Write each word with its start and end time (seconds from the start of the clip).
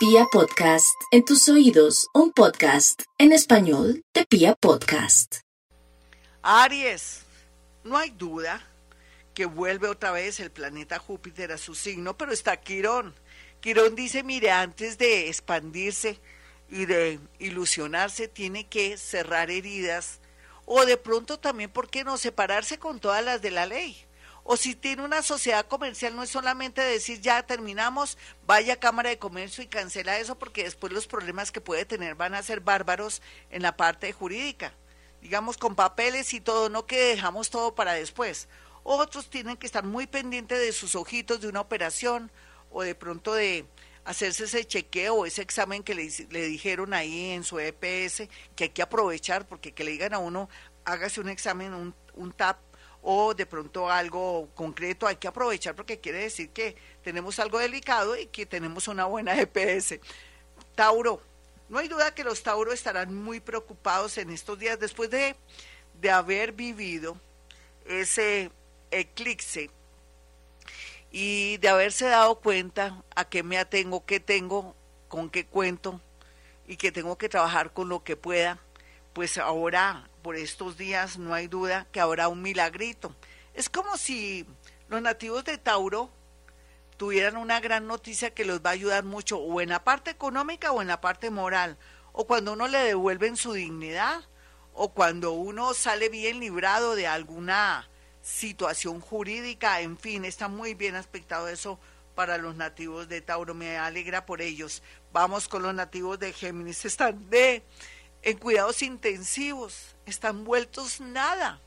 Pia 0.00 0.24
Podcast, 0.32 0.98
en 1.10 1.26
tus 1.26 1.46
oídos, 1.50 2.08
un 2.14 2.32
podcast 2.32 3.02
en 3.18 3.32
español 3.32 4.02
de 4.14 4.24
Pia 4.24 4.54
Podcast. 4.54 5.40
Aries, 6.40 7.20
no 7.84 7.98
hay 7.98 8.08
duda 8.08 8.66
que 9.34 9.44
vuelve 9.44 9.88
otra 9.88 10.10
vez 10.12 10.40
el 10.40 10.50
planeta 10.50 10.98
Júpiter 10.98 11.52
a 11.52 11.58
su 11.58 11.74
signo, 11.74 12.16
pero 12.16 12.32
está 12.32 12.56
Quirón. 12.56 13.14
Quirón 13.60 13.94
dice, 13.94 14.22
mire, 14.22 14.50
antes 14.50 14.96
de 14.96 15.28
expandirse 15.28 16.18
y 16.70 16.86
de 16.86 17.20
ilusionarse, 17.38 18.26
tiene 18.26 18.68
que 18.68 18.96
cerrar 18.96 19.50
heridas 19.50 20.20
o 20.64 20.86
de 20.86 20.96
pronto 20.96 21.38
también, 21.38 21.70
¿por 21.70 21.90
qué 21.90 22.04
no 22.04 22.16
separarse 22.16 22.78
con 22.78 23.00
todas 23.00 23.22
las 23.22 23.42
de 23.42 23.50
la 23.50 23.66
ley? 23.66 24.02
O 24.52 24.56
si 24.56 24.74
tiene 24.74 25.04
una 25.04 25.22
sociedad 25.22 25.64
comercial, 25.64 26.16
no 26.16 26.24
es 26.24 26.30
solamente 26.30 26.80
decir 26.80 27.20
ya 27.20 27.40
terminamos, 27.44 28.18
vaya 28.48 28.72
a 28.72 28.80
Cámara 28.80 29.08
de 29.08 29.16
Comercio 29.16 29.62
y 29.62 29.68
cancela 29.68 30.18
eso, 30.18 30.40
porque 30.40 30.64
después 30.64 30.92
los 30.92 31.06
problemas 31.06 31.52
que 31.52 31.60
puede 31.60 31.84
tener 31.84 32.16
van 32.16 32.34
a 32.34 32.42
ser 32.42 32.58
bárbaros 32.58 33.22
en 33.52 33.62
la 33.62 33.76
parte 33.76 34.12
jurídica. 34.12 34.74
Digamos, 35.22 35.56
con 35.56 35.76
papeles 35.76 36.34
y 36.34 36.40
todo, 36.40 36.68
no 36.68 36.84
que 36.84 37.00
dejamos 37.00 37.50
todo 37.50 37.76
para 37.76 37.92
después. 37.92 38.48
Otros 38.82 39.30
tienen 39.30 39.56
que 39.56 39.66
estar 39.66 39.84
muy 39.84 40.08
pendientes 40.08 40.58
de 40.58 40.72
sus 40.72 40.96
ojitos 40.96 41.40
de 41.40 41.46
una 41.46 41.60
operación 41.60 42.32
o 42.72 42.82
de 42.82 42.96
pronto 42.96 43.34
de 43.34 43.66
hacerse 44.04 44.46
ese 44.46 44.66
chequeo 44.66 45.14
o 45.14 45.26
ese 45.26 45.42
examen 45.42 45.84
que 45.84 45.94
le, 45.94 46.10
le 46.28 46.46
dijeron 46.46 46.92
ahí 46.92 47.30
en 47.30 47.44
su 47.44 47.60
EPS, 47.60 48.28
que 48.56 48.64
hay 48.64 48.70
que 48.70 48.82
aprovechar, 48.82 49.46
porque 49.46 49.70
que 49.70 49.84
le 49.84 49.92
digan 49.92 50.12
a 50.12 50.18
uno, 50.18 50.48
hágase 50.84 51.20
un 51.20 51.28
examen, 51.28 51.72
un, 51.72 51.94
un 52.14 52.32
TAP 52.32 52.58
o 53.02 53.34
de 53.34 53.46
pronto 53.46 53.90
algo 53.90 54.48
concreto, 54.54 55.06
hay 55.06 55.16
que 55.16 55.28
aprovechar 55.28 55.74
porque 55.74 56.00
quiere 56.00 56.18
decir 56.18 56.50
que 56.50 56.76
tenemos 57.02 57.38
algo 57.38 57.58
delicado 57.58 58.16
y 58.16 58.26
que 58.26 58.46
tenemos 58.46 58.88
una 58.88 59.06
buena 59.06 59.40
EPS. 59.40 60.00
Tauro, 60.74 61.20
no 61.68 61.78
hay 61.78 61.88
duda 61.88 62.14
que 62.14 62.24
los 62.24 62.42
Tauro 62.42 62.72
estarán 62.72 63.14
muy 63.14 63.40
preocupados 63.40 64.18
en 64.18 64.30
estos 64.30 64.58
días 64.58 64.78
después 64.78 65.10
de, 65.10 65.36
de 66.00 66.10
haber 66.10 66.52
vivido 66.52 67.16
ese 67.86 68.50
eclipse 68.90 69.70
y 71.12 71.56
de 71.58 71.68
haberse 71.68 72.06
dado 72.06 72.36
cuenta 72.36 73.02
a 73.14 73.24
qué 73.28 73.42
me 73.42 73.58
atengo, 73.58 74.04
qué 74.04 74.20
tengo, 74.20 74.74
con 75.08 75.30
qué 75.30 75.46
cuento 75.46 76.00
y 76.66 76.76
que 76.76 76.92
tengo 76.92 77.18
que 77.18 77.28
trabajar 77.28 77.72
con 77.72 77.88
lo 77.88 78.04
que 78.04 78.16
pueda, 78.16 78.60
pues 79.12 79.38
ahora 79.38 80.08
por 80.22 80.36
estos 80.36 80.76
días 80.76 81.18
no 81.18 81.34
hay 81.34 81.48
duda 81.48 81.86
que 81.92 82.00
habrá 82.00 82.28
un 82.28 82.42
milagrito. 82.42 83.14
Es 83.54 83.68
como 83.68 83.96
si 83.96 84.46
los 84.88 85.02
nativos 85.02 85.44
de 85.44 85.58
Tauro 85.58 86.10
tuvieran 86.96 87.36
una 87.36 87.60
gran 87.60 87.86
noticia 87.86 88.34
que 88.34 88.44
los 88.44 88.60
va 88.60 88.70
a 88.70 88.74
ayudar 88.74 89.04
mucho, 89.04 89.38
o 89.38 89.60
en 89.60 89.70
la 89.70 89.84
parte 89.84 90.10
económica 90.10 90.72
o 90.72 90.82
en 90.82 90.88
la 90.88 91.00
parte 91.00 91.30
moral, 91.30 91.78
o 92.12 92.26
cuando 92.26 92.52
uno 92.52 92.68
le 92.68 92.78
devuelven 92.78 93.36
su 93.36 93.54
dignidad, 93.54 94.22
o 94.74 94.92
cuando 94.92 95.32
uno 95.32 95.74
sale 95.74 96.08
bien 96.08 96.40
librado 96.40 96.94
de 96.94 97.06
alguna 97.06 97.88
situación 98.22 99.00
jurídica, 99.00 99.80
en 99.80 99.96
fin, 99.96 100.24
está 100.24 100.48
muy 100.48 100.74
bien 100.74 100.94
aspectado 100.94 101.48
eso 101.48 101.80
para 102.14 102.36
los 102.36 102.56
nativos 102.56 103.08
de 103.08 103.22
Tauro, 103.22 103.54
me 103.54 103.78
alegra 103.78 104.26
por 104.26 104.42
ellos. 104.42 104.82
Vamos 105.12 105.48
con 105.48 105.62
los 105.62 105.74
nativos 105.74 106.18
de 106.18 106.34
Géminis, 106.34 106.84
están 106.84 107.30
de 107.30 107.62
en 108.22 108.38
cuidados 108.38 108.82
intensivos, 108.82 109.94
están 110.06 110.44
vueltos 110.44 111.00
nada, 111.00 111.60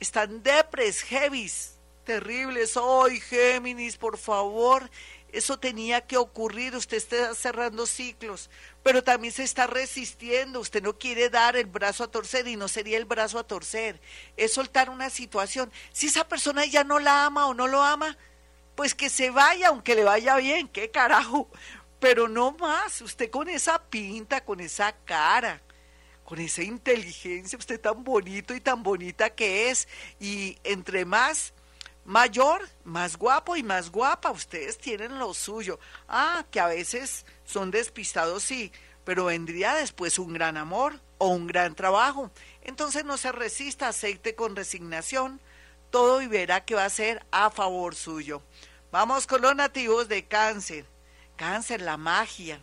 están 0.00 0.42
depres, 0.42 1.02
heavies, 1.02 1.76
terribles. 2.04 2.76
Hoy, 2.76 3.20
Géminis, 3.20 3.96
por 3.96 4.16
favor, 4.16 4.88
eso 5.32 5.58
tenía 5.58 6.06
que 6.06 6.16
ocurrir, 6.16 6.74
usted 6.74 6.96
está 6.96 7.34
cerrando 7.34 7.84
ciclos, 7.84 8.48
pero 8.82 9.04
también 9.04 9.34
se 9.34 9.42
está 9.42 9.66
resistiendo, 9.66 10.60
usted 10.60 10.82
no 10.82 10.98
quiere 10.98 11.28
dar 11.28 11.56
el 11.56 11.66
brazo 11.66 12.04
a 12.04 12.10
torcer 12.10 12.46
y 12.48 12.56
no 12.56 12.68
sería 12.68 12.96
el 12.96 13.04
brazo 13.04 13.38
a 13.38 13.46
torcer, 13.46 14.00
es 14.36 14.54
soltar 14.54 14.88
una 14.88 15.10
situación. 15.10 15.70
Si 15.92 16.06
esa 16.06 16.26
persona 16.26 16.64
ya 16.64 16.84
no 16.84 16.98
la 16.98 17.26
ama 17.26 17.46
o 17.48 17.54
no 17.54 17.66
lo 17.66 17.82
ama, 17.82 18.16
pues 18.76 18.94
que 18.94 19.10
se 19.10 19.30
vaya, 19.30 19.68
aunque 19.68 19.94
le 19.94 20.04
vaya 20.04 20.36
bien, 20.36 20.68
qué 20.68 20.90
carajo, 20.90 21.50
pero 21.98 22.28
no 22.28 22.52
más, 22.52 23.00
usted 23.00 23.30
con 23.30 23.48
esa 23.48 23.82
pinta, 23.82 24.44
con 24.44 24.60
esa 24.60 24.92
cara, 25.04 25.60
con 26.26 26.40
esa 26.40 26.64
inteligencia, 26.64 27.56
usted 27.56 27.80
tan 27.80 28.02
bonito 28.02 28.52
y 28.52 28.60
tan 28.60 28.82
bonita 28.82 29.30
que 29.30 29.70
es, 29.70 29.86
y 30.18 30.58
entre 30.64 31.04
más 31.04 31.54
mayor, 32.04 32.68
más 32.82 33.16
guapo 33.16 33.54
y 33.54 33.62
más 33.62 33.90
guapa, 33.90 34.32
ustedes 34.32 34.76
tienen 34.76 35.20
lo 35.20 35.32
suyo. 35.34 35.78
Ah, 36.08 36.44
que 36.50 36.58
a 36.58 36.66
veces 36.66 37.24
son 37.44 37.70
despistados, 37.70 38.42
sí, 38.42 38.72
pero 39.04 39.26
vendría 39.26 39.74
después 39.74 40.18
un 40.18 40.32
gran 40.32 40.56
amor 40.56 41.00
o 41.18 41.28
un 41.28 41.46
gran 41.46 41.76
trabajo. 41.76 42.32
Entonces 42.62 43.04
no 43.04 43.16
se 43.18 43.30
resista, 43.30 43.86
acepte 43.86 44.34
con 44.34 44.56
resignación 44.56 45.40
todo 45.90 46.20
y 46.22 46.26
verá 46.26 46.64
que 46.64 46.74
va 46.74 46.86
a 46.86 46.90
ser 46.90 47.24
a 47.30 47.50
favor 47.50 47.94
suyo. 47.94 48.42
Vamos 48.90 49.28
con 49.28 49.42
los 49.42 49.54
nativos 49.54 50.08
de 50.08 50.26
cáncer. 50.26 50.86
Cáncer, 51.36 51.82
la 51.82 51.96
magia, 51.96 52.60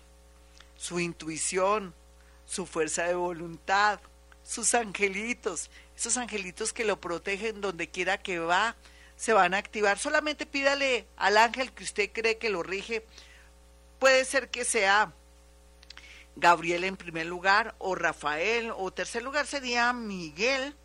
su 0.75 1.00
intuición, 1.00 1.96
su 2.53 2.68
fuerza 2.68 3.06
de 3.06 3.16
voluntad, 3.16 4.00
sus 4.44 4.75
angelitos, 4.75 5.72
esos 5.97 6.18
angelitos 6.18 6.72
que 6.72 6.86
lo 6.86 7.02
protegen 7.02 7.62
donde 7.62 7.90
quiera 7.90 8.19
que 8.19 8.38
va, 8.38 8.75
se 9.16 9.34
van 9.34 9.56
a 9.56 9.58
activar. 9.58 9.97
Solamente 9.97 10.46
pídale 10.46 11.08
al 11.18 11.38
ángel 11.38 11.72
que 11.72 11.84
usted 11.84 12.12
cree 12.14 12.38
que 12.38 12.52
lo 12.52 12.62
rige. 12.62 13.03
Puede 13.97 14.24
ser 14.24 14.52
que 14.52 14.66
sea 14.66 15.14
Gabriel 16.36 16.84
en 16.84 16.96
primer 16.96 17.25
lugar, 17.25 17.74
o 17.80 17.96
Rafael, 17.96 18.72
o 18.75 18.94
tercer 18.94 19.24
lugar 19.24 19.47
sería 19.47 19.91
Miguel, 19.91 20.75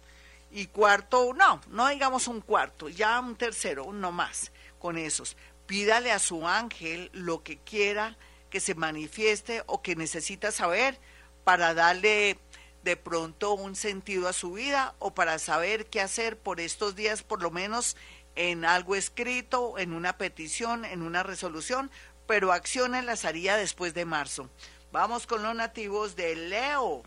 y 0.50 0.69
cuarto, 0.69 1.35
no, 1.35 1.61
no 1.69 1.89
digamos 1.89 2.29
un 2.29 2.41
cuarto, 2.41 2.89
ya 2.89 3.21
un 3.21 3.37
tercero, 3.37 3.93
no 3.93 4.11
más, 4.11 4.53
con 4.79 4.97
esos. 4.97 5.37
Pídale 5.67 6.12
a 6.12 6.19
su 6.19 6.49
ángel 6.49 7.11
lo 7.12 7.43
que 7.43 7.59
quiera 7.59 8.17
que 8.49 8.61
se 8.61 8.75
manifieste 8.75 9.62
o 9.67 9.83
que 9.83 9.97
necesita 9.97 10.50
saber 10.50 10.99
para 11.48 11.72
darle 11.72 12.38
de 12.82 12.98
pronto 12.98 13.54
un 13.54 13.75
sentido 13.75 14.28
a 14.28 14.34
su 14.34 14.53
vida 14.53 14.94
o 14.98 15.14
para 15.14 15.38
saber 15.38 15.86
qué 15.86 16.03
hacer 16.03 16.36
por 16.36 16.60
estos 16.60 16.94
días, 16.94 17.22
por 17.22 17.41
lo 17.41 17.50
menos 17.50 17.97
en 18.36 18.66
algo 18.66 18.94
escrito, 18.94 19.78
en 19.78 19.94
una 19.94 20.19
petición, 20.19 20.84
en 20.84 21.00
una 21.00 21.22
resolución, 21.22 21.91
pero 22.26 22.53
acciones 22.53 23.03
las 23.06 23.25
haría 23.25 23.56
después 23.56 23.94
de 23.94 24.04
marzo. 24.04 24.50
Vamos 24.92 25.26
con 25.26 25.42
los 25.42 25.54
nativos 25.54 26.16
de 26.16 26.37
Leo. 26.37 27.03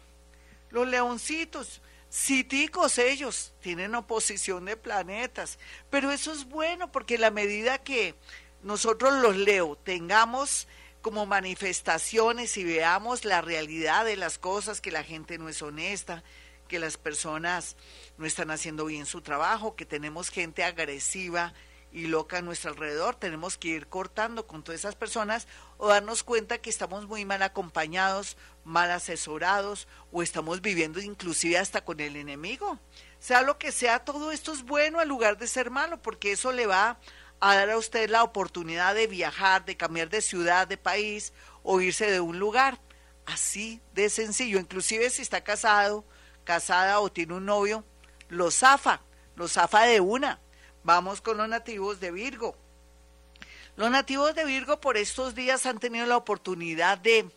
Los 0.72 0.88
leoncitos, 0.88 1.80
citicos 2.12 2.97
ellos, 2.97 3.53
tienen 3.62 3.94
oposición 3.94 4.66
de 4.66 4.75
planetas, 4.75 5.59
pero 5.91 6.09
eso 6.09 6.34
es 6.34 6.46
bueno 6.46 6.91
porque 6.91 7.19
la 7.19 7.30
medida 7.30 7.78
que 7.78 8.16
nosotros 8.63 9.13
los 9.22 9.35
Leo 9.35 9.78
tengamos 9.84 10.68
como 11.01 11.25
manifestaciones 11.25 12.56
y 12.57 12.63
veamos 12.63 13.25
la 13.25 13.41
realidad 13.41 14.06
de 14.06 14.16
las 14.16 14.38
cosas, 14.38 14.81
que 14.81 14.91
la 14.91 15.03
gente 15.03 15.38
no 15.38 15.50
es 15.50 15.62
honesta, 15.62 16.23
que 16.67 16.79
las 16.79 16.97
personas 16.97 17.75
no 18.17 18.25
están 18.25 18.51
haciendo 18.51 18.85
bien 18.85 19.06
su 19.06 19.22
trabajo, 19.22 19.75
que 19.75 19.85
tenemos 19.85 20.29
gente 20.29 20.63
agresiva 20.63 21.53
y 21.91 22.07
loca 22.07 22.38
a 22.38 22.41
nuestro 22.41 22.72
alrededor, 22.72 23.16
tenemos 23.16 23.57
que 23.57 23.67
ir 23.67 23.88
cortando 23.88 24.47
con 24.47 24.63
todas 24.63 24.79
esas 24.79 24.95
personas 24.95 25.47
o 25.78 25.89
darnos 25.89 26.23
cuenta 26.23 26.59
que 26.59 26.69
estamos 26.69 27.07
muy 27.07 27.25
mal 27.25 27.41
acompañados, 27.41 28.38
mal 28.63 28.91
asesorados 28.91 29.88
o 30.12 30.23
estamos 30.23 30.62
viviendo 30.62 31.01
inclusive 31.01 31.57
hasta 31.57 31.83
con 31.83 32.00
el 32.00 32.16
enemigo. 32.16 32.79
Sea 33.19 33.41
lo 33.41 33.57
que 33.57 33.72
sea, 33.72 34.00
todo 34.00 34.31
esto 34.31 34.53
es 34.53 34.63
bueno 34.63 35.01
en 35.01 35.09
lugar 35.09 35.38
de 35.38 35.47
ser 35.47 35.69
malo, 35.69 36.01
porque 36.01 36.31
eso 36.31 36.51
le 36.51 36.66
va 36.66 36.91
a 36.91 36.97
dar 37.41 37.69
a 37.72 37.78
usted 37.78 38.09
la 38.09 38.24
oportunidad 38.24 38.96
de 38.96 39.07
viajar, 39.07 39.66
de 39.66 39.75
cambiar 39.75 40.09
de 40.09 40.22
ciudad, 40.22 40.68
de 40.68 40.78
país 40.78 41.34
o 41.63 41.81
irse 41.81 42.09
de 42.09 42.19
un 42.19 42.39
lugar. 42.39 42.80
Así 43.25 43.81
de 43.94 44.10
sencillo. 44.10 44.60
Inclusive 44.60 45.10
si 45.10 45.21
está 45.21 45.44
casado, 45.44 46.06
casada 46.44 47.00
o 47.00 47.12
tiene 47.12 47.33
un 47.33 47.45
novio, 47.45 47.83
lo 48.30 48.51
zafa, 48.51 49.01
lo 49.36 49.48
zafa 49.48 49.83
de 49.83 50.00
una. 50.00 50.39
Vamos 50.83 51.21
con 51.21 51.38
los 51.38 51.48
nativos 51.48 52.00
de 52.00 52.12
Virgo. 52.12 52.56
Los 53.75 53.89
nativos 53.89 54.36
de 54.36 54.45
Virgo 54.45 54.80
por 54.80 54.98
estos 54.98 55.33
días 55.33 55.66
han 55.66 55.80
tenido 55.80 56.06
la 56.06 56.18
oportunidad 56.18 56.98
de 56.98 57.30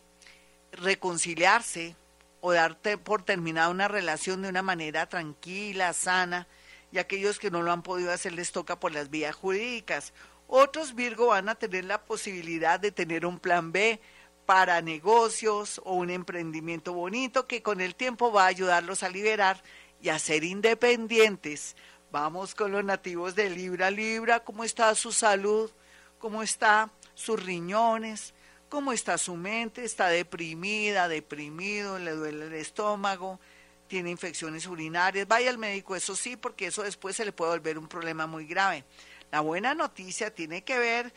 reconciliarse 0.71 1.95
o 2.41 2.51
darte 2.51 2.97
por 2.97 3.23
terminada 3.23 3.69
una 3.69 3.87
relación 3.87 4.41
de 4.41 4.49
una 4.49 4.61
manera 4.61 5.07
tranquila, 5.07 5.93
sana, 5.93 6.47
y 6.95 6.97
aquellos 6.97 7.39
que 7.39 7.51
no 7.51 7.61
lo 7.61 7.73
han 7.73 7.83
podido 7.83 8.13
hacer 8.13 8.31
les 8.31 8.53
toca 8.53 8.79
por 8.79 8.93
las 8.93 9.09
vías 9.09 9.35
jurídicas. 9.35 10.13
Otros 10.47 10.95
Virgo 10.95 11.27
van 11.27 11.49
a 11.49 11.55
tener 11.55 11.83
la 11.83 12.05
posibilidad 12.05 12.79
de 12.79 12.93
tener 12.93 13.25
un 13.25 13.37
plan 13.37 13.73
B 13.73 13.99
para 14.45 14.81
negocios 14.81 15.81
o 15.83 15.95
un 15.95 16.09
emprendimiento 16.09 16.93
bonito 16.93 17.47
que 17.47 17.61
con 17.61 17.81
el 17.81 17.95
tiempo 17.95 18.31
va 18.31 18.43
a 18.43 18.47
ayudarlos 18.47 19.03
a 19.03 19.09
liberar 19.09 19.61
y 20.01 20.07
a 20.07 20.19
ser 20.19 20.45
independientes. 20.45 21.75
Vamos 22.13 22.55
con 22.55 22.71
los 22.71 22.85
nativos 22.85 23.35
de 23.35 23.49
Libra. 23.49 23.91
Libra, 23.91 24.45
¿cómo 24.45 24.63
está 24.63 24.95
su 24.95 25.11
salud? 25.11 25.69
¿Cómo 26.17 26.43
está 26.43 26.89
sus 27.13 27.43
riñones? 27.43 28.33
cómo 28.69 28.91
está 28.91 29.17
su 29.17 29.35
mente, 29.35 29.85
está 29.85 30.09
deprimida, 30.09 31.07
deprimido, 31.07 31.97
le 31.97 32.11
duele 32.11 32.47
el 32.47 32.53
estómago, 32.55 33.39
tiene 33.87 34.09
infecciones 34.09 34.67
urinarias, 34.67 35.27
vaya 35.27 35.49
al 35.49 35.57
médico, 35.57 35.95
eso 35.95 36.15
sí, 36.15 36.35
porque 36.35 36.67
eso 36.67 36.83
después 36.83 37.15
se 37.15 37.25
le 37.25 37.31
puede 37.31 37.51
volver 37.51 37.77
un 37.77 37.87
problema 37.87 38.27
muy 38.27 38.45
grave. 38.45 38.83
La 39.31 39.41
buena 39.41 39.73
noticia 39.73 40.33
tiene 40.33 40.63
que 40.63 40.77
ver 40.79 41.13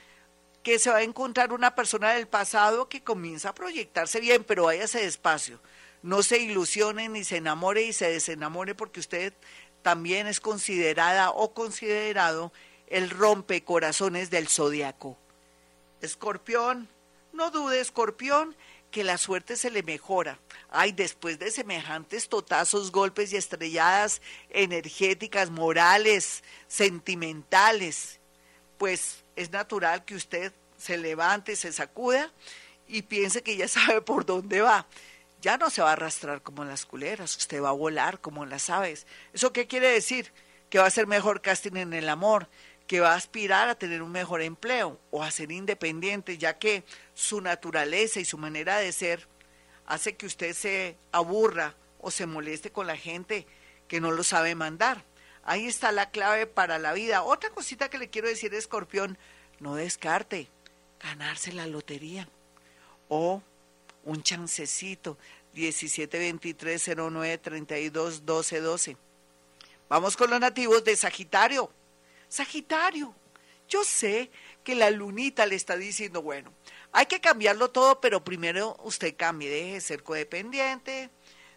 que 0.63 0.79
se 0.79 0.91
va 0.91 0.97
a 0.97 1.03
encontrar 1.03 1.53
una 1.53 1.75
persona 1.75 2.13
del 2.13 2.27
pasado 2.27 2.89
que 2.89 3.03
comienza 3.03 3.51
a 3.51 3.55
proyectarse 3.55 4.21
bien, 4.21 4.45
pero 4.45 4.65
váyase 4.65 5.01
despacio. 5.03 5.61
No 6.03 6.23
se 6.23 6.39
ilusione 6.39 7.09
ni 7.09 7.25
se 7.25 7.39
enamore 7.39 7.83
y 7.83 7.93
se 7.93 8.11
desenamore 8.11 8.75
porque 8.75 9.01
usted 9.01 9.33
también 9.83 10.27
es 10.27 10.41
considerada 10.41 11.31
o 11.31 11.55
considerado 11.55 12.53
el 12.89 13.11
rompecorazones 13.11 14.31
del 14.31 14.49
zodiaco. 14.49 15.17
Escorpión, 16.01 16.89
no 17.33 17.51
dude, 17.51 17.81
escorpión, 17.81 18.57
que 18.91 19.05
la 19.05 19.19
suerte 19.19 19.57
se 19.57 19.71
le 19.71 19.83
mejora. 19.83 20.39
Ay, 20.71 20.93
después 20.93 21.39
de 21.39 21.51
semejantes 21.51 22.29
totazos, 22.29 22.91
golpes 22.91 23.33
y 23.33 23.37
estrelladas 23.37 24.23
energéticas, 24.51 25.51
morales, 25.51 26.43
sentimentales, 26.67 28.21
pues 28.79 29.25
es 29.37 29.51
natural 29.51 30.05
que 30.05 30.15
usted 30.15 30.53
se 30.77 30.97
levante, 30.97 31.57
se 31.57 31.73
sacuda 31.73 32.33
y 32.87 33.03
piense 33.03 33.43
que 33.43 33.57
ya 33.57 33.69
sabe 33.69 34.01
por 34.01 34.25
dónde 34.25 34.61
va. 34.61 34.87
Ya 35.41 35.57
no 35.57 35.71
se 35.71 35.83
va 35.83 35.91
a 35.91 35.93
arrastrar 35.93 36.43
como 36.43 36.65
las 36.65 36.85
culeras, 36.85 37.37
usted 37.37 37.63
va 37.63 37.69
a 37.69 37.73
volar 37.73 38.21
como 38.21 38.47
las 38.47 38.71
aves. 38.71 39.07
¿Eso 39.33 39.53
qué 39.53 39.67
quiere 39.67 39.89
decir? 39.89 40.33
Que 40.69 40.79
va 40.79 40.87
a 40.87 40.91
ser 40.91 41.07
mejor 41.07 41.41
casting 41.41 41.77
en 41.77 41.93
el 41.93 42.09
amor, 42.09 42.49
que 42.89 43.01
va 43.01 43.13
a 43.13 43.17
aspirar 43.17 43.69
a 43.69 43.79
tener 43.79 44.03
un 44.03 44.11
mejor 44.11 44.41
empleo 44.41 44.99
o 45.11 45.23
a 45.23 45.31
ser 45.31 45.53
independiente, 45.53 46.39
ya 46.39 46.59
que 46.59 46.85
su 47.15 47.41
naturaleza 47.41 48.19
y 48.19 48.25
su 48.25 48.39
manera 48.39 48.79
de 48.79 48.91
ser 48.93 49.29
hace 49.87 50.17
que 50.17 50.27
usted 50.27 50.55
se 50.55 50.97
aburra 51.13 51.75
o 52.01 52.11
se 52.11 52.27
moleste 52.27 52.73
con 52.73 52.87
la 52.87 52.97
gente 52.97 53.47
que 53.89 54.01
no 54.01 54.11
lo 54.11 54.25
sabe 54.25 54.55
mandar. 54.55 55.05
Ahí 55.45 55.67
está 55.67 55.93
la 55.93 56.11
clave 56.11 56.47
para 56.47 56.79
la 56.79 56.95
vida. 56.95 57.23
Otra 57.23 57.51
cosita 57.51 57.91
que 57.91 57.99
le 57.99 58.09
quiero 58.09 58.27
decir, 58.27 58.55
escorpión, 58.55 59.19
no 59.61 59.75
descarte 59.75 60.49
ganarse 61.01 61.53
la 61.53 61.67
lotería 61.67 62.29
o 63.09 63.43
un 64.05 64.23
chancecito 64.23 65.19
17 65.53 66.19
23 66.19 66.91
09 66.97 67.39
32 67.39 68.25
12 68.25 68.61
12. 68.61 68.97
Vamos 69.91 70.17
con 70.17 70.31
los 70.31 70.41
nativos 70.41 70.85
de 70.85 70.97
Sagitario. 70.97 71.71
Sagitario, 72.29 73.15
yo 73.69 73.85
sé 73.85 74.31
que 74.65 74.75
la 74.75 74.91
lunita 74.91 75.47
le 75.47 75.55
está 75.55 75.77
diciendo, 75.77 76.23
bueno, 76.23 76.53
hay 76.93 77.07
que 77.07 77.21
cambiarlo 77.21 77.71
todo, 77.71 78.01
pero 78.01 78.25
primero 78.25 78.77
usted 78.83 79.15
cambie, 79.17 79.51
deje 79.51 79.73
de 79.75 79.81
ser 79.81 80.03
codependiente, 80.03 81.11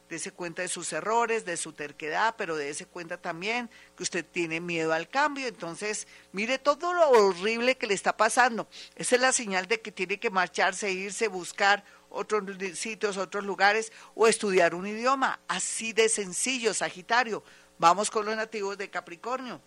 dése 0.09 0.31
cuenta 0.31 0.61
de 0.61 0.67
sus 0.67 0.91
errores, 0.91 1.45
de 1.45 1.55
su 1.55 1.71
terquedad, 1.71 2.35
pero 2.37 2.57
dése 2.57 2.85
cuenta 2.85 3.17
también 3.17 3.69
que 3.95 4.03
usted 4.03 4.25
tiene 4.25 4.59
miedo 4.59 4.91
al 4.91 5.07
cambio. 5.09 5.47
Entonces, 5.47 6.05
mire 6.33 6.59
todo 6.59 6.93
lo 6.93 7.09
horrible 7.11 7.77
que 7.77 7.87
le 7.87 7.93
está 7.93 8.17
pasando. 8.17 8.67
Esa 8.95 9.15
es 9.15 9.21
la 9.21 9.31
señal 9.31 9.67
de 9.67 9.79
que 9.79 9.93
tiene 9.93 10.19
que 10.19 10.29
marcharse, 10.29 10.91
irse, 10.91 11.29
buscar 11.29 11.85
otros 12.09 12.43
sitios, 12.75 13.15
otros 13.15 13.45
lugares 13.45 13.93
o 14.13 14.27
estudiar 14.27 14.75
un 14.75 14.85
idioma. 14.85 15.39
Así 15.47 15.93
de 15.93 16.09
sencillo, 16.09 16.73
Sagitario. 16.73 17.41
Vamos 17.79 18.11
con 18.11 18.25
los 18.25 18.35
nativos 18.35 18.77
de 18.77 18.89
Capricornio. 18.89 19.61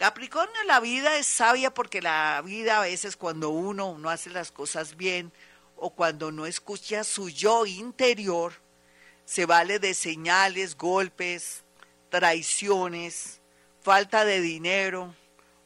Capricornio, 0.00 0.64
la 0.64 0.80
vida 0.80 1.18
es 1.18 1.26
sabia 1.26 1.74
porque 1.74 2.00
la 2.00 2.40
vida 2.42 2.78
a 2.78 2.80
veces 2.80 3.18
cuando 3.18 3.50
uno 3.50 3.98
no 3.98 4.08
hace 4.08 4.30
las 4.30 4.50
cosas 4.50 4.96
bien 4.96 5.30
o 5.76 5.90
cuando 5.90 6.32
no 6.32 6.46
escucha 6.46 7.04
su 7.04 7.28
yo 7.28 7.66
interior, 7.66 8.54
se 9.26 9.44
vale 9.44 9.78
de 9.78 9.92
señales, 9.92 10.78
golpes, 10.78 11.64
traiciones, 12.08 13.42
falta 13.82 14.24
de 14.24 14.40
dinero 14.40 15.14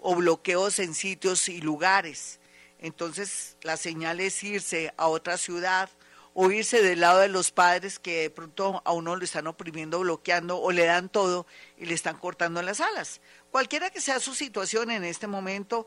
o 0.00 0.16
bloqueos 0.16 0.80
en 0.80 0.96
sitios 0.96 1.48
y 1.48 1.60
lugares. 1.60 2.40
Entonces 2.80 3.56
la 3.62 3.76
señal 3.76 4.18
es 4.18 4.42
irse 4.42 4.92
a 4.96 5.06
otra 5.06 5.38
ciudad 5.38 5.88
o 6.34 6.50
irse 6.50 6.82
del 6.82 7.00
lado 7.00 7.20
de 7.20 7.28
los 7.28 7.52
padres 7.52 8.00
que 8.00 8.22
de 8.22 8.30
pronto 8.30 8.82
a 8.84 8.90
uno 8.90 9.14
lo 9.14 9.24
están 9.24 9.46
oprimiendo, 9.46 10.00
bloqueando 10.00 10.60
o 10.60 10.72
le 10.72 10.86
dan 10.86 11.08
todo 11.08 11.46
y 11.78 11.86
le 11.86 11.94
están 11.94 12.18
cortando 12.18 12.60
las 12.62 12.80
alas. 12.80 13.20
Cualquiera 13.54 13.88
que 13.88 14.00
sea 14.00 14.18
su 14.18 14.34
situación 14.34 14.90
en 14.90 15.04
este 15.04 15.28
momento, 15.28 15.86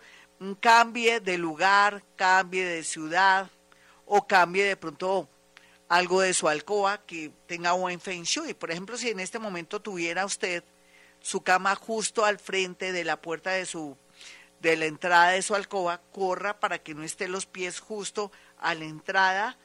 cambie 0.61 1.19
de 1.19 1.37
lugar, 1.37 2.01
cambie 2.15 2.63
de 2.63 2.81
ciudad 2.81 3.49
o 4.05 4.25
cambie 4.25 4.63
de 4.63 4.77
pronto 4.77 5.27
algo 5.89 6.21
de 6.21 6.33
su 6.33 6.47
alcoba 6.47 7.05
que 7.05 7.29
tenga 7.45 7.73
buen 7.73 7.99
feng 7.99 8.23
shui. 8.23 8.53
Por 8.53 8.71
ejemplo, 8.71 8.95
si 8.95 9.09
en 9.09 9.19
este 9.19 9.37
momento 9.37 9.81
tuviera 9.81 10.23
usted 10.23 10.63
su 11.19 11.41
cama 11.41 11.75
justo 11.75 12.23
al 12.23 12.39
frente 12.39 12.93
de 12.93 13.03
la 13.03 13.21
puerta 13.21 13.51
de 13.51 13.65
su 13.65 13.97
de 14.61 14.77
la 14.77 14.85
entrada 14.85 15.31
de 15.31 15.41
su 15.41 15.53
alcoba, 15.53 15.99
corra 16.13 16.61
para 16.61 16.79
que 16.79 16.95
no 16.95 17.03
esté 17.03 17.27
los 17.27 17.47
pies 17.47 17.81
justo 17.81 18.31
a 18.59 18.75
la 18.75 18.85
entrada 18.85 19.57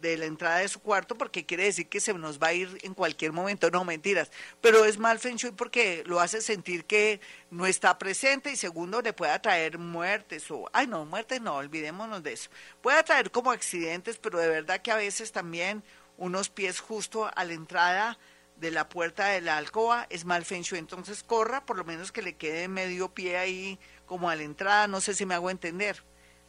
de 0.00 0.16
la 0.16 0.26
entrada 0.26 0.58
de 0.58 0.68
su 0.68 0.80
cuarto 0.80 1.16
porque 1.16 1.46
quiere 1.46 1.64
decir 1.64 1.88
que 1.88 2.00
se 2.00 2.12
nos 2.14 2.40
va 2.40 2.48
a 2.48 2.52
ir 2.52 2.78
en 2.82 2.94
cualquier 2.94 3.32
momento, 3.32 3.70
no 3.70 3.84
mentiras, 3.84 4.30
pero 4.60 4.84
es 4.84 4.98
mal 4.98 5.18
feng 5.18 5.36
shui 5.36 5.52
porque 5.52 6.02
lo 6.06 6.20
hace 6.20 6.40
sentir 6.40 6.84
que 6.84 7.20
no 7.50 7.66
está 7.66 7.98
presente 7.98 8.50
y 8.50 8.56
segundo 8.56 9.00
le 9.00 9.12
puede 9.12 9.32
atraer 9.32 9.78
muertes 9.78 10.50
o, 10.50 10.68
ay 10.72 10.86
no, 10.86 11.04
muertes 11.04 11.40
no, 11.40 11.54
olvidémonos 11.56 12.22
de 12.22 12.32
eso, 12.34 12.50
puede 12.82 12.98
atraer 12.98 13.30
como 13.30 13.50
accidentes, 13.50 14.18
pero 14.18 14.38
de 14.38 14.48
verdad 14.48 14.82
que 14.82 14.90
a 14.90 14.96
veces 14.96 15.32
también 15.32 15.82
unos 16.18 16.48
pies 16.48 16.80
justo 16.80 17.30
a 17.34 17.44
la 17.44 17.52
entrada 17.52 18.18
de 18.56 18.70
la 18.70 18.88
puerta 18.88 19.26
de 19.26 19.40
la 19.40 19.58
alcoba 19.58 20.06
es 20.08 20.24
mal 20.24 20.44
feng 20.44 20.64
entonces 20.72 21.22
corra, 21.22 21.64
por 21.64 21.76
lo 21.76 21.84
menos 21.84 22.10
que 22.10 22.22
le 22.22 22.36
quede 22.36 22.68
medio 22.68 23.12
pie 23.12 23.36
ahí 23.36 23.78
como 24.06 24.30
a 24.30 24.36
la 24.36 24.42
entrada, 24.42 24.88
no 24.88 25.00
sé 25.00 25.14
si 25.14 25.26
me 25.26 25.34
hago 25.34 25.50
entender. 25.50 26.02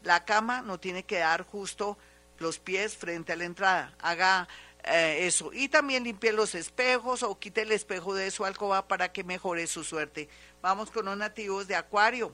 La 0.04 0.26
cama 0.26 0.62
no 0.62 0.80
tiene 0.80 1.04
que 1.04 1.18
dar 1.18 1.42
justo 1.44 1.98
los 2.40 2.60
pies 2.60 2.96
frente 2.96 3.34
a 3.34 3.36
la 3.36 3.46
entrada. 3.46 3.94
Haga 4.00 4.48
eh, 4.84 5.28
eso. 5.28 5.52
Y 5.54 5.70
también 5.70 6.04
limpie 6.04 6.32
los 6.32 6.56
espejos 6.56 7.24
o 7.24 7.38
quite 7.38 7.62
el 7.62 7.72
espejo 7.72 8.14
de 8.14 8.32
su 8.32 8.46
alcoba 8.46 8.88
para 8.88 9.12
que 9.12 9.24
mejore 9.24 9.68
su 9.68 9.84
suerte. 9.84 10.30
Vamos 10.62 10.92
con 10.92 11.06
los 11.06 11.18
nativos 11.18 11.68
de 11.68 11.76
Acuario. 11.76 12.34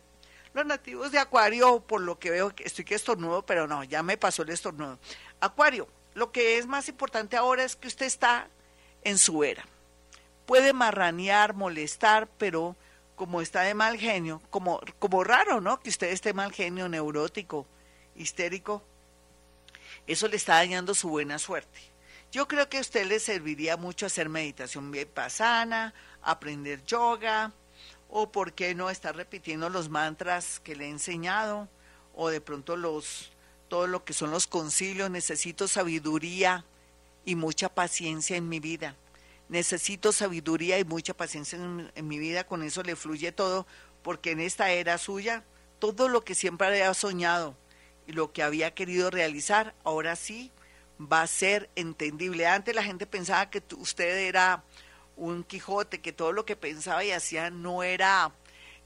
Los 0.53 0.65
nativos 0.65 1.11
de 1.11 1.17
Acuario, 1.17 1.79
por 1.79 2.01
lo 2.01 2.19
que 2.19 2.29
veo, 2.29 2.53
estoy 2.59 2.85
que 2.85 2.93
estornudo, 2.93 3.43
pero 3.43 3.67
no, 3.67 3.83
ya 3.83 4.03
me 4.03 4.17
pasó 4.17 4.43
el 4.43 4.49
estornudo. 4.49 4.99
Acuario, 5.39 5.87
lo 6.13 6.31
que 6.31 6.59
es 6.59 6.67
más 6.67 6.87
importante 6.89 7.35
ahora 7.35 7.63
es 7.63 7.75
que 7.75 7.87
usted 7.87 8.05
está 8.05 8.47
en 9.03 9.17
su 9.17 9.43
era. 9.43 9.65
Puede 10.45 10.73
marranear, 10.73 11.55
molestar, 11.55 12.27
pero 12.37 12.75
como 13.15 13.41
está 13.41 13.61
de 13.61 13.73
mal 13.73 13.97
genio, 13.97 14.41
como, 14.51 14.79
como 14.99 15.23
raro, 15.23 15.59
¿no? 15.59 15.79
Que 15.79 15.89
usted 15.89 16.11
esté 16.11 16.33
mal 16.33 16.51
genio, 16.51 16.87
neurótico, 16.87 17.65
histérico, 18.15 18.83
eso 20.07 20.27
le 20.27 20.35
está 20.35 20.55
dañando 20.55 20.93
su 20.93 21.09
buena 21.09 21.39
suerte. 21.39 21.79
Yo 22.31 22.47
creo 22.47 22.67
que 22.67 22.77
a 22.77 22.81
usted 22.81 23.05
le 23.05 23.19
serviría 23.19 23.77
mucho 23.77 24.05
hacer 24.05 24.27
meditación 24.27 24.91
vipassana, 24.91 25.93
aprender 26.21 26.83
yoga, 26.83 27.53
o 28.09 28.31
por 28.31 28.53
qué 28.53 28.75
no 28.75 28.89
estar 28.89 29.15
repitiendo 29.15 29.69
los 29.69 29.89
mantras 29.89 30.59
que 30.59 30.75
le 30.75 30.85
he 30.85 30.89
enseñado, 30.89 31.69
o 32.15 32.29
de 32.29 32.41
pronto 32.41 32.75
los 32.75 33.31
todo 33.69 33.87
lo 33.87 34.03
que 34.03 34.13
son 34.13 34.29
los 34.29 34.45
concilios, 34.45 35.09
necesito 35.09 35.67
sabiduría 35.67 36.63
y 37.25 37.33
mucha 37.35 37.69
paciencia 37.69 38.37
en 38.37 38.47
mi 38.47 38.59
vida. 38.59 38.95
Necesito 39.49 40.11
sabiduría 40.11 40.77
y 40.77 40.83
mucha 40.83 41.15
paciencia 41.15 41.57
en, 41.57 41.91
en 41.95 42.07
mi 42.07 42.19
vida, 42.19 42.45
con 42.45 42.61
eso 42.61 42.83
le 42.83 42.95
fluye 42.95 43.31
todo, 43.31 43.65
porque 44.03 44.31
en 44.31 44.41
esta 44.41 44.69
era 44.71 44.99
suya, 44.99 45.43
todo 45.79 46.07
lo 46.07 46.23
que 46.23 46.35
siempre 46.35 46.67
había 46.67 46.93
soñado, 46.93 47.55
lo 48.07 48.31
que 48.31 48.43
había 48.43 48.73
querido 48.73 49.09
realizar, 49.09 49.73
ahora 49.83 50.15
sí 50.15 50.51
va 50.99 51.21
a 51.21 51.27
ser 51.27 51.69
entendible. 51.75 52.47
Antes 52.47 52.75
la 52.75 52.83
gente 52.83 53.05
pensaba 53.05 53.49
que 53.49 53.61
usted 53.75 54.27
era 54.27 54.63
un 55.15 55.43
Quijote, 55.43 56.01
que 56.01 56.13
todo 56.13 56.31
lo 56.31 56.45
que 56.45 56.55
pensaba 56.55 57.03
y 57.03 57.11
hacía 57.11 57.49
no 57.49 57.83
era, 57.83 58.31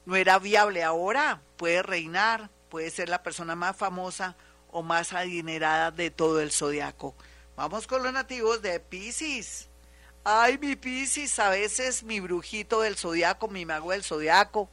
no 0.06 0.16
era 0.16 0.38
viable. 0.38 0.82
Ahora 0.82 1.42
puede 1.56 1.82
reinar, 1.82 2.50
puede 2.68 2.90
ser 2.90 3.08
la 3.08 3.22
persona 3.22 3.54
más 3.54 3.76
famosa 3.76 4.36
o 4.70 4.82
más 4.82 5.12
adinerada 5.12 5.90
de 5.90 6.10
todo 6.10 6.40
el 6.40 6.52
zodiaco. 6.52 7.14
Vamos 7.56 7.86
con 7.86 8.02
los 8.02 8.12
nativos 8.12 8.62
de 8.62 8.78
Pisces. 8.80 9.68
Ay, 10.24 10.58
mi 10.58 10.76
Pisces, 10.76 11.38
a 11.38 11.50
veces 11.50 12.02
mi 12.02 12.20
brujito 12.20 12.82
del 12.82 12.96
zodiaco, 12.96 13.48
mi 13.48 13.64
mago 13.64 13.92
del 13.92 14.04
zodiaco, 14.04 14.68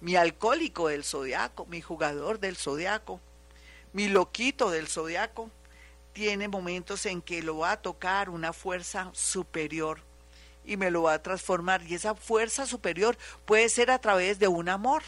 mi 0.00 0.16
alcohólico 0.16 0.88
del 0.88 1.04
zodiaco, 1.04 1.66
mi 1.66 1.80
jugador 1.80 2.38
del 2.38 2.56
zodiaco 2.56 3.20
mi 3.92 4.08
loquito 4.08 4.70
del 4.70 4.88
zodiaco 4.88 5.50
tiene 6.12 6.48
momentos 6.48 7.06
en 7.06 7.22
que 7.22 7.42
lo 7.42 7.58
va 7.58 7.72
a 7.72 7.82
tocar 7.82 8.30
una 8.30 8.52
fuerza 8.52 9.10
superior 9.12 10.00
y 10.64 10.76
me 10.76 10.90
lo 10.90 11.02
va 11.02 11.14
a 11.14 11.22
transformar. 11.22 11.82
Y 11.82 11.94
esa 11.94 12.14
fuerza 12.14 12.66
superior 12.66 13.16
puede 13.44 13.68
ser 13.68 13.90
a 13.90 14.00
través 14.00 14.38
de 14.38 14.48
un 14.48 14.68
amor. 14.68 15.02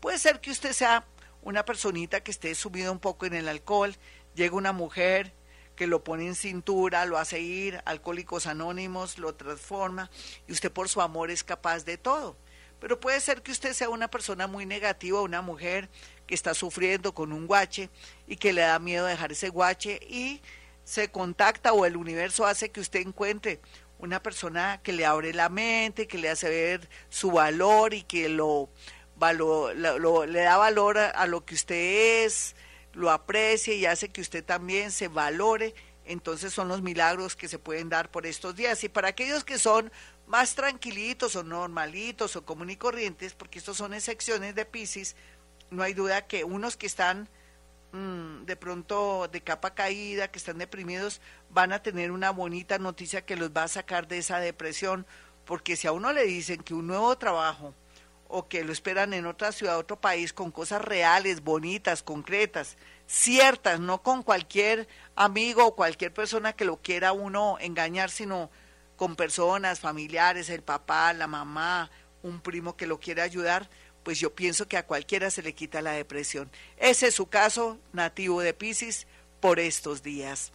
Puede 0.00 0.18
ser 0.18 0.40
que 0.40 0.50
usted 0.50 0.72
sea 0.72 1.06
una 1.42 1.64
personita 1.64 2.22
que 2.22 2.30
esté 2.30 2.54
subido 2.54 2.92
un 2.92 2.98
poco 2.98 3.26
en 3.26 3.34
el 3.34 3.48
alcohol, 3.48 3.96
llega 4.34 4.56
una 4.56 4.72
mujer 4.72 5.32
que 5.76 5.86
lo 5.86 6.04
pone 6.04 6.26
en 6.26 6.34
cintura, 6.34 7.06
lo 7.06 7.18
hace 7.18 7.40
ir, 7.40 7.80
alcohólicos 7.84 8.46
anónimos, 8.46 9.18
lo 9.18 9.34
transforma, 9.34 10.10
y 10.46 10.52
usted 10.52 10.70
por 10.70 10.88
su 10.88 11.00
amor 11.00 11.30
es 11.30 11.42
capaz 11.42 11.84
de 11.84 11.98
todo. 11.98 12.36
Pero 12.78 13.00
puede 13.00 13.20
ser 13.20 13.42
que 13.42 13.52
usted 13.52 13.72
sea 13.72 13.88
una 13.88 14.08
persona 14.08 14.46
muy 14.46 14.66
negativa, 14.66 15.22
una 15.22 15.40
mujer 15.40 15.88
que 16.32 16.36
está 16.36 16.54
sufriendo 16.54 17.12
con 17.12 17.30
un 17.30 17.46
guache 17.46 17.90
y 18.26 18.36
que 18.36 18.54
le 18.54 18.62
da 18.62 18.78
miedo 18.78 19.04
dejar 19.04 19.32
ese 19.32 19.50
guache 19.50 20.00
y 20.08 20.40
se 20.82 21.10
contacta 21.10 21.74
o 21.74 21.84
el 21.84 21.94
universo 21.94 22.46
hace 22.46 22.70
que 22.70 22.80
usted 22.80 23.00
encuentre 23.00 23.60
una 23.98 24.22
persona 24.22 24.80
que 24.82 24.94
le 24.94 25.04
abre 25.04 25.34
la 25.34 25.50
mente, 25.50 26.06
que 26.06 26.16
le 26.16 26.30
hace 26.30 26.48
ver 26.48 26.88
su 27.10 27.32
valor 27.32 27.92
y 27.92 28.02
que 28.04 28.30
lo, 28.30 28.70
le 29.20 30.40
da 30.40 30.56
valor 30.56 30.96
a 30.96 31.26
lo 31.26 31.44
que 31.44 31.54
usted 31.54 32.24
es, 32.24 32.56
lo 32.94 33.10
aprecie 33.10 33.74
y 33.74 33.84
hace 33.84 34.08
que 34.08 34.22
usted 34.22 34.42
también 34.42 34.90
se 34.90 35.08
valore, 35.08 35.74
entonces 36.06 36.54
son 36.54 36.66
los 36.68 36.80
milagros 36.80 37.36
que 37.36 37.46
se 37.46 37.58
pueden 37.58 37.90
dar 37.90 38.10
por 38.10 38.24
estos 38.24 38.56
días. 38.56 38.82
Y 38.84 38.88
para 38.88 39.08
aquellos 39.08 39.44
que 39.44 39.58
son 39.58 39.92
más 40.26 40.54
tranquilitos 40.54 41.36
o 41.36 41.42
normalitos 41.42 42.36
o 42.36 42.44
común 42.46 42.70
y 42.70 42.76
corrientes, 42.76 43.34
porque 43.34 43.58
estos 43.58 43.76
son 43.76 43.92
excepciones 43.92 44.54
de 44.54 44.64
Pisces, 44.64 45.14
no 45.72 45.82
hay 45.82 45.94
duda 45.94 46.26
que 46.26 46.44
unos 46.44 46.76
que 46.76 46.86
están 46.86 47.28
mm, 47.92 48.44
de 48.44 48.56
pronto 48.56 49.28
de 49.28 49.40
capa 49.40 49.74
caída, 49.74 50.28
que 50.28 50.38
están 50.38 50.58
deprimidos, 50.58 51.20
van 51.50 51.72
a 51.72 51.82
tener 51.82 52.12
una 52.12 52.30
bonita 52.30 52.78
noticia 52.78 53.24
que 53.24 53.36
los 53.36 53.50
va 53.50 53.64
a 53.64 53.68
sacar 53.68 54.06
de 54.06 54.18
esa 54.18 54.38
depresión, 54.38 55.06
porque 55.44 55.76
si 55.76 55.86
a 55.86 55.92
uno 55.92 56.12
le 56.12 56.24
dicen 56.24 56.62
que 56.62 56.74
un 56.74 56.86
nuevo 56.86 57.16
trabajo 57.16 57.74
o 58.28 58.48
que 58.48 58.64
lo 58.64 58.72
esperan 58.72 59.12
en 59.12 59.26
otra 59.26 59.52
ciudad, 59.52 59.78
otro 59.78 60.00
país, 60.00 60.32
con 60.32 60.50
cosas 60.50 60.82
reales, 60.82 61.42
bonitas, 61.42 62.02
concretas, 62.02 62.78
ciertas, 63.06 63.78
no 63.80 64.02
con 64.02 64.22
cualquier 64.22 64.88
amigo 65.16 65.66
o 65.66 65.76
cualquier 65.76 66.14
persona 66.14 66.54
que 66.54 66.64
lo 66.64 66.78
quiera 66.78 67.12
uno 67.12 67.58
engañar, 67.60 68.10
sino 68.10 68.50
con 68.96 69.16
personas, 69.16 69.80
familiares, 69.80 70.48
el 70.48 70.62
papá, 70.62 71.12
la 71.12 71.26
mamá, 71.26 71.90
un 72.22 72.40
primo 72.40 72.76
que 72.76 72.86
lo 72.86 73.00
quiere 73.00 73.20
ayudar, 73.20 73.68
pues 74.02 74.18
yo 74.18 74.34
pienso 74.34 74.68
que 74.68 74.76
a 74.76 74.86
cualquiera 74.86 75.30
se 75.30 75.42
le 75.42 75.54
quita 75.54 75.82
la 75.82 75.92
depresión. 75.92 76.50
Ese 76.76 77.08
es 77.08 77.14
su 77.14 77.26
caso, 77.26 77.78
nativo 77.92 78.40
de 78.40 78.54
Pisces, 78.54 79.06
por 79.40 79.58
estos 79.58 80.02
días. 80.02 80.52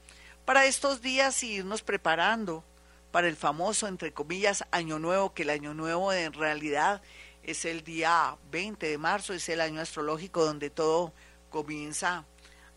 para 0.44 0.66
estos 0.66 1.00
días 1.00 1.42
irnos 1.42 1.82
preparando 1.82 2.62
para 3.10 3.26
el 3.28 3.36
famoso, 3.36 3.88
entre 3.88 4.12
comillas, 4.12 4.66
Año 4.70 4.98
Nuevo, 4.98 5.32
que 5.32 5.42
el 5.42 5.50
Año 5.50 5.72
Nuevo 5.74 6.12
en 6.12 6.32
realidad 6.32 7.02
es 7.46 7.64
el 7.64 7.84
día 7.84 8.36
20 8.50 8.88
de 8.88 8.98
marzo, 8.98 9.32
es 9.32 9.48
el 9.48 9.60
año 9.60 9.80
astrológico 9.80 10.44
donde 10.44 10.68
todo 10.68 11.14
comienza 11.48 12.24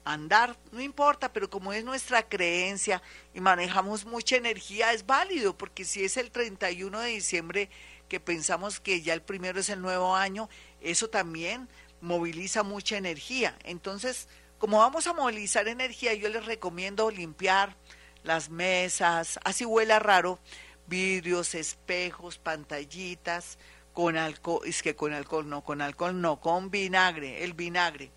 a 0.06 0.14
andar, 0.14 0.58
no 0.72 0.80
importa, 0.80 1.34
pero 1.34 1.50
como 1.50 1.74
es 1.74 1.84
nuestra 1.84 2.30
creencia 2.30 3.02
y 3.34 3.42
manejamos 3.42 4.06
mucha 4.06 4.38
energía, 4.38 4.94
es 4.94 5.06
válido, 5.06 5.58
porque 5.58 5.86
si 5.86 6.04
es 6.04 6.18
el 6.18 6.30
31 6.30 7.00
de 7.00 7.10
diciembre 7.10 7.70
que 8.08 8.20
pensamos 8.20 8.80
que 8.80 9.02
ya 9.02 9.16
el 9.16 9.24
primero 9.24 9.60
es 9.60 9.70
el 9.70 9.82
nuevo 9.82 10.16
año, 10.16 10.50
eso 10.82 11.10
también 11.10 11.68
moviliza 12.00 12.62
mucha 12.62 12.96
energía. 12.96 13.58
Entonces, 13.64 14.28
como 14.60 14.80
vamos 14.80 15.08
a 15.08 15.14
movilizar 15.14 15.68
energía, 15.68 16.14
yo 16.14 16.30
les 16.30 16.46
recomiendo 16.46 17.10
limpiar 17.10 17.76
las 18.24 18.50
mesas, 18.50 19.40
así 19.44 19.66
huela 19.66 19.98
raro, 19.98 20.40
vidrios, 20.88 21.56
espejos, 21.56 22.38
pantallitas, 22.38 23.58
con 23.94 24.18
alcohol, 24.18 24.62
es 24.66 24.82
que 24.82 24.96
con 24.96 25.14
alcohol 25.14 25.48
no, 25.48 25.64
con 25.64 25.82
alcohol 25.82 26.20
no, 26.20 26.40
con 26.40 26.72
vinagre, 26.72 27.44
el 27.44 27.54
vinagre. 27.54 28.12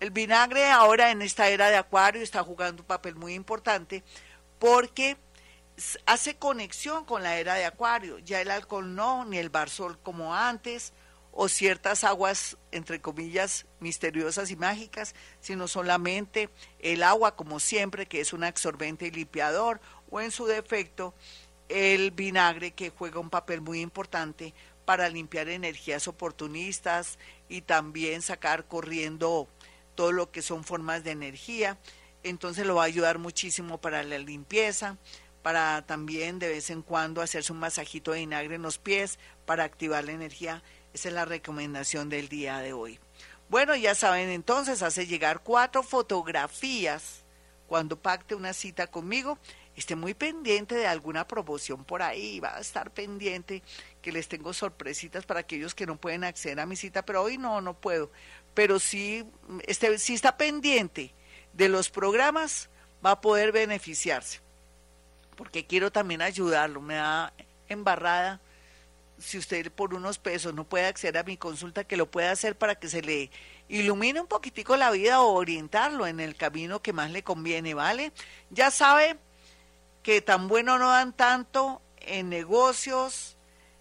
El 0.00 0.10
vinagre 0.10 0.70
ahora 0.70 1.10
en 1.10 1.22
esta 1.22 1.48
era 1.48 1.70
de 1.70 1.76
acuario 1.76 2.22
está 2.22 2.42
jugando 2.44 2.82
un 2.82 2.86
papel 2.86 3.16
muy 3.16 3.34
importante 3.34 4.04
porque 4.58 5.16
hace 6.06 6.36
conexión 6.36 7.04
con 7.04 7.22
la 7.22 7.38
era 7.38 7.54
de 7.54 7.64
Acuario. 7.64 8.18
Ya 8.18 8.40
el 8.40 8.50
alcohol 8.50 8.94
no, 8.94 9.24
ni 9.24 9.38
el 9.38 9.50
barsol 9.50 9.98
como 9.98 10.34
antes, 10.34 10.92
o 11.32 11.48
ciertas 11.48 12.02
aguas, 12.04 12.56
entre 12.72 13.00
comillas, 13.00 13.66
misteriosas 13.78 14.50
y 14.50 14.56
mágicas, 14.56 15.14
sino 15.40 15.68
solamente 15.68 16.50
el 16.80 17.02
agua, 17.02 17.36
como 17.36 17.60
siempre, 17.60 18.06
que 18.06 18.20
es 18.20 18.32
un 18.32 18.42
absorbente 18.42 19.06
y 19.06 19.10
limpiador, 19.10 19.80
o 20.10 20.20
en 20.20 20.32
su 20.32 20.46
defecto, 20.46 21.14
el 21.68 22.10
vinagre, 22.10 22.72
que 22.72 22.90
juega 22.90 23.20
un 23.20 23.30
papel 23.30 23.60
muy 23.60 23.80
importante 23.80 24.54
para 24.88 25.10
limpiar 25.10 25.50
energías 25.50 26.08
oportunistas 26.08 27.18
y 27.46 27.60
también 27.60 28.22
sacar 28.22 28.64
corriendo 28.64 29.46
todo 29.94 30.12
lo 30.12 30.30
que 30.30 30.40
son 30.40 30.64
formas 30.64 31.04
de 31.04 31.10
energía. 31.10 31.76
Entonces 32.22 32.64
lo 32.64 32.76
va 32.76 32.84
a 32.84 32.86
ayudar 32.86 33.18
muchísimo 33.18 33.76
para 33.82 34.02
la 34.02 34.16
limpieza 34.16 34.96
para 35.42 35.82
también 35.82 36.38
de 36.38 36.48
vez 36.48 36.70
en 36.70 36.80
cuando 36.80 37.20
hacerse 37.20 37.52
un 37.52 37.58
masajito 37.58 38.12
de 38.12 38.20
vinagre 38.20 38.54
en 38.54 38.62
los 38.62 38.78
pies 38.78 39.18
para 39.44 39.64
activar 39.64 40.04
la 40.04 40.12
energía. 40.12 40.62
Esa 40.94 41.08
es 41.08 41.14
la 41.14 41.26
recomendación 41.26 42.08
del 42.08 42.30
día 42.30 42.60
de 42.60 42.72
hoy. 42.72 42.98
Bueno, 43.50 43.76
ya 43.76 43.94
saben 43.94 44.30
entonces, 44.30 44.82
hace 44.82 45.06
llegar 45.06 45.40
cuatro 45.42 45.82
fotografías 45.82 47.24
cuando 47.66 47.98
pacte 48.00 48.34
una 48.34 48.54
cita 48.54 48.86
conmigo. 48.86 49.38
Esté 49.78 49.94
muy 49.94 50.14
pendiente 50.14 50.74
de 50.74 50.86
alguna 50.86 51.28
promoción 51.28 51.84
por 51.84 52.02
ahí, 52.02 52.40
va 52.40 52.56
a 52.56 52.60
estar 52.60 52.90
pendiente 52.90 53.62
que 54.02 54.10
les 54.10 54.26
tengo 54.26 54.52
sorpresitas 54.52 55.24
para 55.24 55.40
aquellos 55.40 55.74
que 55.74 55.86
no 55.86 55.96
pueden 55.96 56.24
acceder 56.24 56.58
a 56.58 56.66
mi 56.66 56.74
cita, 56.74 57.02
pero 57.02 57.22
hoy 57.22 57.38
no, 57.38 57.60
no 57.60 57.74
puedo. 57.74 58.10
Pero 58.54 58.80
sí, 58.80 59.24
este, 59.66 59.98
si 59.98 60.14
está 60.14 60.36
pendiente 60.36 61.14
de 61.52 61.68
los 61.68 61.90
programas, 61.90 62.68
va 63.04 63.12
a 63.12 63.20
poder 63.20 63.52
beneficiarse 63.52 64.40
porque 65.36 65.64
quiero 65.64 65.92
también 65.92 66.20
ayudarlo. 66.20 66.80
Me 66.80 66.96
da 66.96 67.32
embarrada 67.68 68.40
si 69.18 69.38
usted 69.38 69.70
por 69.70 69.94
unos 69.94 70.18
pesos 70.18 70.52
no 70.52 70.64
puede 70.64 70.86
acceder 70.86 71.18
a 71.18 71.22
mi 71.22 71.36
consulta, 71.36 71.84
que 71.84 71.96
lo 71.96 72.10
pueda 72.10 72.32
hacer 72.32 72.58
para 72.58 72.74
que 72.74 72.88
se 72.88 73.02
le 73.02 73.30
ilumine 73.68 74.20
un 74.20 74.26
poquitico 74.26 74.76
la 74.76 74.90
vida 74.90 75.20
o 75.20 75.34
orientarlo 75.34 76.08
en 76.08 76.18
el 76.18 76.34
camino 76.34 76.82
que 76.82 76.92
más 76.92 77.12
le 77.12 77.22
conviene, 77.22 77.74
¿vale? 77.74 78.12
Ya 78.50 78.72
sabe 78.72 79.16
que 80.08 80.22
tan 80.22 80.48
bueno 80.48 80.78
no 80.78 80.88
dan 80.88 81.12
tanto 81.12 81.82
en 81.98 82.30
negocios, 82.30 83.36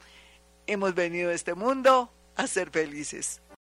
Hemos 0.67 0.95
venido 0.95 1.31
a 1.31 1.35
este 1.35 1.55
mundo 1.55 2.11
a 2.37 2.47
ser 2.47 2.71
felices. 2.71 3.43